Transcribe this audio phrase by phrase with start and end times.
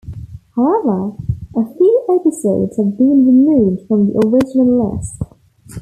[0.55, 1.11] However,
[1.55, 5.21] a few episodes have been removed from the original list.